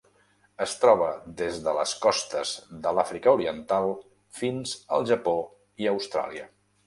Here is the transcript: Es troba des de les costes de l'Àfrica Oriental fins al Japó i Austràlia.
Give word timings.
Es 0.65 0.71
troba 0.83 1.09
des 1.41 1.59
de 1.67 1.75
les 1.79 1.91
costes 2.05 2.53
de 2.87 2.95
l'Àfrica 2.99 3.35
Oriental 3.39 3.93
fins 4.41 4.75
al 4.97 5.07
Japó 5.11 5.37
i 5.85 5.91
Austràlia. 5.95 6.49